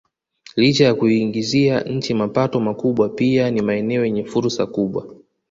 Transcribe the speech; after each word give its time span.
Licha 0.55 0.85
ya 0.85 0.93
kuiingizia 0.95 1.81
nchi 1.81 2.13
mapato 2.13 2.59
makubwa 2.59 3.09
pia 3.09 3.51
ni 3.51 3.61
maeneo 3.61 4.05
yenye 4.05 4.23
fursa 4.23 4.65
kubwa 4.65 5.05